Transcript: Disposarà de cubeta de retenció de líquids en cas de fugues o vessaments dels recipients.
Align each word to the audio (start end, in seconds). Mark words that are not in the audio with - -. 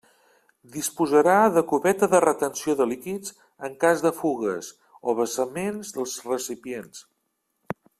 Disposarà 0.75 1.35
de 1.57 1.61
cubeta 1.73 2.09
de 2.15 2.21
retenció 2.25 2.75
de 2.81 2.89
líquids 2.93 3.37
en 3.69 3.77
cas 3.85 4.03
de 4.09 4.15
fugues 4.23 4.73
o 5.13 5.19
vessaments 5.23 5.97
dels 6.01 6.21
recipients. 6.35 7.09